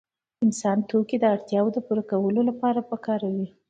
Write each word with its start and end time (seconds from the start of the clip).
انسان 0.45 0.77
توکي 0.89 1.17
د 1.21 1.25
اړتیاوو 1.33 1.79
پوره 1.87 2.03
کولو 2.11 2.41
لپاره 2.49 2.79
کاروي. 3.05 3.47